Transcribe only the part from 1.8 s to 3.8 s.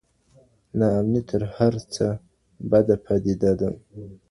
څه بده پدیده ده.